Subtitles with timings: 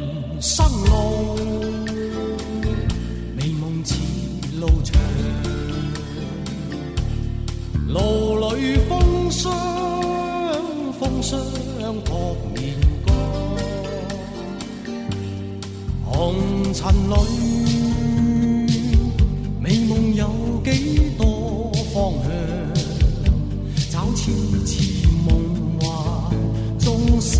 [0.00, 1.36] 人生路，
[3.36, 3.94] 美梦似
[4.58, 4.98] 路长，
[7.86, 9.52] 路里风霜，
[10.98, 11.38] 风霜
[12.06, 12.74] 扑面
[13.04, 13.14] 干，
[16.06, 17.14] 红尘里，
[19.60, 22.30] 美梦有几多方向？
[23.90, 24.32] 找次
[24.64, 25.28] 次梦
[25.78, 25.90] 幻
[26.78, 27.38] 中心，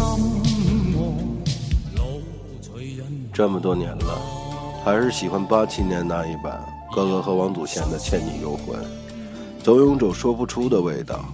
[3.33, 4.19] 这么多年了，
[4.84, 6.61] 还是喜欢八七年那一版
[6.93, 8.77] 哥哥和王祖贤的《倩女幽魂》，
[9.62, 11.25] 总有种说不出的味道，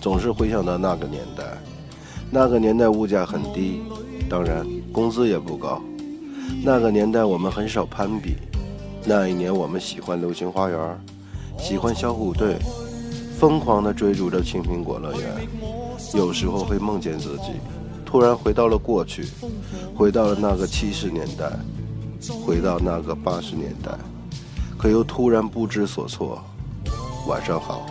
[0.00, 1.44] 总是回想到那个年代。
[2.30, 3.80] 那个年代物价很低，
[4.28, 5.80] 当然工资也不高。
[6.62, 8.36] 那个年代我们很少攀比。
[9.04, 10.78] 那一年我们喜欢《流星花园》，
[11.62, 12.56] 喜欢小虎队，
[13.38, 15.48] 疯狂地追逐着青苹果乐园。
[16.14, 17.52] 有时候会梦见自己
[18.14, 19.26] 突然回到了过去，
[19.92, 21.50] 回到了那个七十年代，
[22.46, 23.90] 回到那个八十年代，
[24.78, 26.40] 可又突然不知所措。
[27.26, 27.84] 晚上好，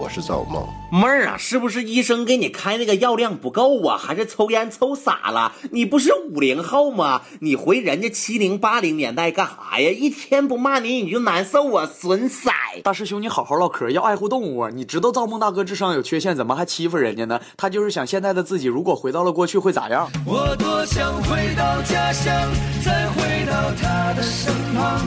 [0.00, 0.66] 我是造梦。
[0.90, 3.98] 妹儿啊，是不是医生给你开那个药量不够啊？
[3.98, 5.52] 还是抽烟抽傻了？
[5.72, 7.20] 你不是五零后吗？
[7.40, 9.90] 你回人家七零八零年代干啥呀？
[9.90, 12.50] 一天不骂你你就难受啊，损色！
[12.82, 14.70] 大师兄，你好好唠嗑，要爱护动物啊！
[14.72, 17.38] 你知道造梦大哥智商有缺陷，怎么还欺负人家呢？
[17.58, 20.10] 他就是想现在的自己，如果回到了过去会咋样？
[20.24, 22.34] 我多想回到家乡，
[22.82, 25.06] 再回到他的身旁，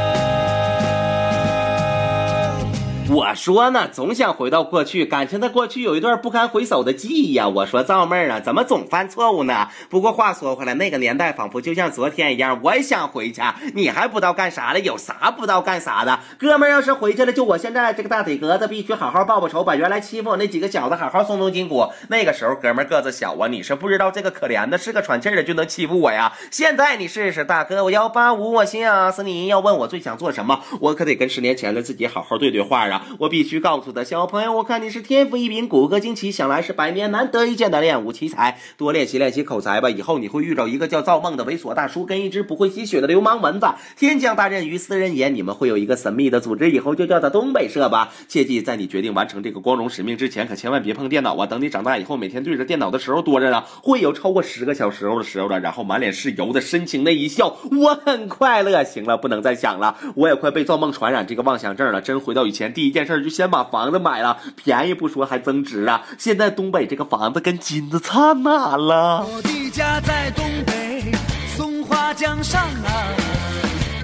[3.13, 7.45] 我说呢，总想回到过去，感情的过去有一段不堪回首的记忆呀。
[7.45, 9.67] 我说赵妹儿啊，怎么总犯错误呢？
[9.89, 13.41] 不过话说回来，那个年代仿佛就像昨天一样，我也想回去。
[13.75, 14.79] 你还不知道干啥了？
[14.79, 16.17] 有啥不知道干啥的？
[16.39, 21.85] 哥们儿要是回去了，就我现在这个大腿格子，必须好好报报仇，把原来欺负我那几个小子好好松松筋骨。
[22.07, 26.31] 那个时候哥们儿个子小啊，你是不知道这个可怜的，是个喘气的就能欺负我呀。
[26.49, 29.47] 现在你试试，大哥，我幺八五，我想死你。
[29.47, 33.00] 要问我最想做什么，我可得跟十年前的自己好好对对话啊。
[33.19, 38.59] 我必须告诉他，小朋友，我看你是天赋异禀，骨骼惊奇，想来是百年难得一见的练武奇才。
[38.77, 43.67] 多练习练习口才吧，以后你会遇到一个叫造梦的猥琐大叔，跟一只不会吸血的流氓蚊子。
[43.97, 48.11] 天降大任于斯人也，你们会有一个神秘的组织，以后就叫它东北社吧。
[48.27, 51.45] 切记，在你决定完成这个光荣使命之前，可千万别碰电脑啊！
[51.45, 58.83] 等你长大以后，每天对着电脑的时候多着呢，会有超过十个小时的时候了，然后满脸是油的深情那一笑，我很快乐。
[58.83, 62.01] 行了，不能再想了，我也快被造梦传染这个妄想症了。
[62.01, 66.03] 真回到以前，第一件事就先把房子买了，便宜不说，还增值啊！
[66.17, 69.25] 现在东北这个房子跟金子差哪了？
[69.25, 71.11] 我的家在东北
[71.55, 73.07] 松花江上啊，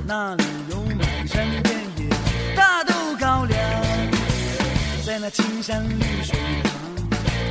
[0.05, 2.09] 那里有满山遍野
[2.55, 3.59] 大豆高粱，
[5.05, 6.71] 在那青山绿水旁，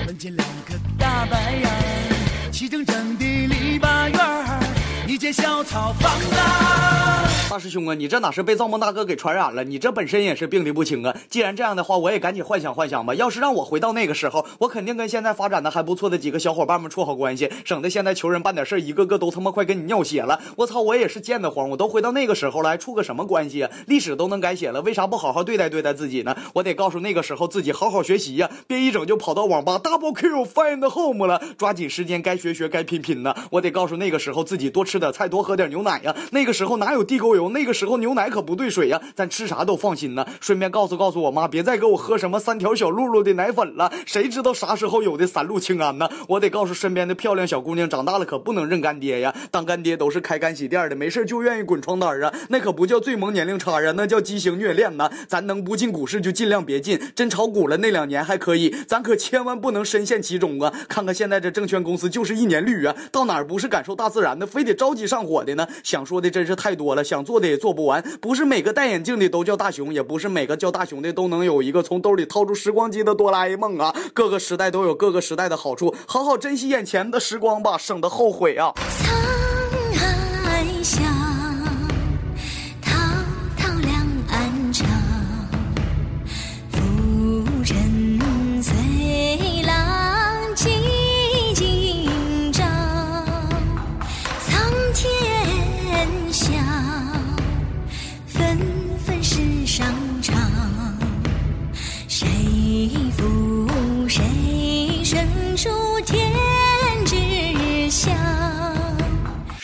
[0.06, 4.60] 门前两棵大白杨，齐整整的篱笆院儿，
[5.06, 7.05] 一间小草房啊。
[7.48, 9.62] 大师兄啊，你这哪是被造梦大哥给传染了？
[9.62, 11.16] 你这本身也是病的不轻啊！
[11.30, 13.14] 既然这样的话，我也赶紧幻想幻想吧。
[13.14, 20.40] 要是让我回到那个时候，我肯定跟现在发展的还不错的几个小伙伴们处好关系，省得现在求人办点事儿，一个个都他妈快跟你尿血了。
[20.56, 21.70] 我操，我也是贱得慌！
[21.70, 23.70] 我都回到那个时候了，还处个什么关系啊？
[23.86, 26.36] 历史都能改写了，为啥不好好对待对待自己呢？
[26.54, 33.32] 我得告诉那个时候自己好好学习呀、别一整就跑到网吧 double kill find home 了，抓紧时间该学学该拼拼呢。
[33.52, 37.35] 我得告诉那个时候自己多吃点菜，多喝点牛奶呀、那个时候哪有地沟油？
[37.36, 40.26] 有那个时候牛奶可不兑水呀、咱吃啥都放心呢。
[40.40, 46.08] 顺便告诉告诉我妈，别再给我喝什么三条小露露的奶粉了，谁知道啥时候有的三鹿清胺呢？
[46.28, 55.10] 我得告诉身边的漂亮小姑娘，长大了可不能认干爹呀，当干爹都是开干洗店的，没事就愿意滚床单啊，那可不叫最萌年龄差啊，那叫畸形虐恋呐。
[55.28, 60.72] 咱能不进股市就尽量别进，真炒股了那两年还可以，咱可千万不能深陷其中啊！
[60.88, 65.66] 看看现在这证券公司就是一年绿啊，到哪儿不是感受大自然的，非得着急上火的呢？
[65.82, 68.02] 想说的真是太多了，想做的也做不完。
[68.20, 73.94] 不是每个戴眼镜的都叫大雄，也不是每个叫大雄的都能有一个从兜里掏出时光机的哆啦 A 梦啊！
[74.14, 78.72] 各个时代都有各个时代的好处，好好珍惜眼前的时光吧，省得后悔啊！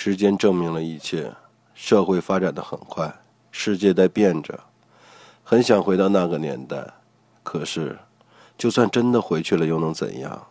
[0.04, 1.32] 时间证明了一切，
[1.75, 3.20] 社会发展的很快，
[3.52, 4.58] 世界在变着，
[5.44, 6.84] 很想回到那个年代，
[7.44, 7.96] 可是，
[8.58, 10.44] 就算真的回去了，又能怎样？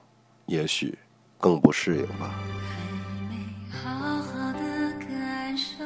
[0.45, 0.97] 也许
[1.37, 2.33] 更不适应吧。
[3.83, 3.89] 好
[4.21, 5.83] 好的感受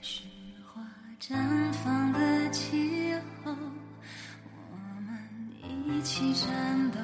[0.00, 0.24] 雪
[0.66, 0.82] 花
[1.20, 3.14] 绽放的气
[3.44, 3.52] 候，
[4.72, 4.76] 我
[5.06, 5.16] 们
[5.86, 6.98] 一起战斗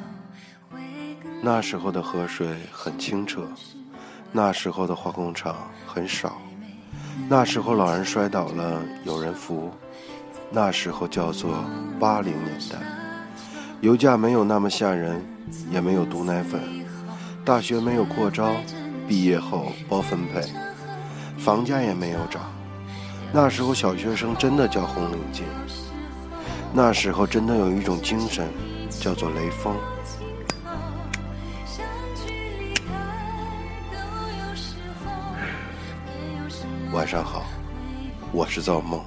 [0.73, 0.81] 会
[1.23, 3.47] 更那时候的河水很清澈，
[4.31, 6.37] 那时候的化工厂很少，
[7.29, 9.71] 那时候老人摔倒了有人扶，
[10.51, 11.65] 那时候叫做
[11.99, 12.79] 八零年代，
[13.81, 15.25] 油价没有那么吓人，
[15.71, 16.61] 也没有毒奶粉，
[17.45, 18.53] 大学没有扩招，
[19.09, 20.43] 毕业后包分配，
[21.39, 22.43] 房价也没有涨。
[23.33, 25.43] 那时候小学生真的叫红领巾，
[26.73, 28.47] 那时候真的有一种精神
[28.91, 29.75] 叫做雷锋。
[36.93, 37.45] 晚上好，
[38.33, 38.99] 我是造梦。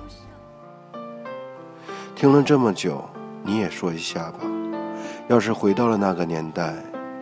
[2.16, 3.04] 听了这么久，
[3.44, 4.40] 你也说一下吧。
[5.28, 6.76] 要是回到了那个年代，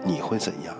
[0.03, 0.75] 你会怎样？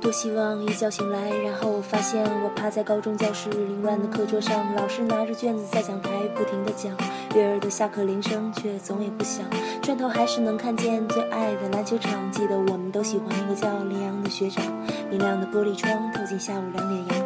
[0.00, 6.96] 多希望一觉醒来，然后发现我趴在高中教室凌乱的课桌上，老师拿着卷子在讲台不停地讲，
[7.34, 9.44] 悦耳的下课铃声却总也不响，
[9.82, 12.30] 转头还是能看见最爱的篮球场。
[12.30, 14.64] 记得我们都喜欢一个叫林阳的学长，
[15.10, 17.25] 明亮的玻璃窗透进下午两点阳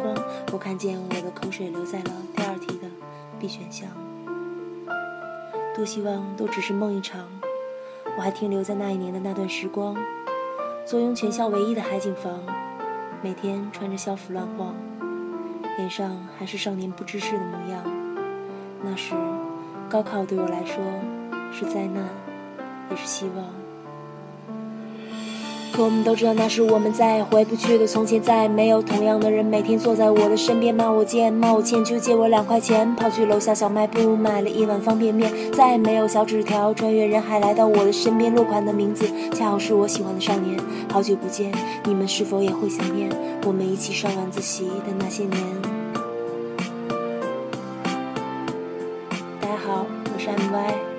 [0.63, 2.87] 看见我的口水留在了第二题的
[3.39, 3.89] B 选项。
[5.75, 7.27] 多希望都只是梦一场，
[8.15, 9.97] 我还停留在那一年的那段时光，
[10.85, 12.39] 坐拥全校唯一的海景房。
[13.23, 14.75] 每天穿着校服乱晃，
[15.77, 17.83] 脸上还是少年不知事的模样。
[18.83, 19.15] 那时，
[19.89, 20.83] 高考对我来说
[21.51, 22.03] 是灾难，
[22.91, 23.60] 也是希望。
[25.73, 35.31] 可我们都知道，那是我们再也回不去的从前，再也没有同样的人每天坐在我的身边，骂我贱，骂我欠，就借我两块钱，跑去楼下小卖部买了一碗方便面。
[35.53, 40.59] 再也没有小纸条穿越人海来到我的身边，落款的名字恰好是我喜欢的少年。
[40.91, 41.51] 好久不见，
[41.85, 43.09] 你们是否也会想念
[43.45, 45.41] 我们一起上晚自习的那些年？
[49.39, 50.90] 大家好，我是 MY。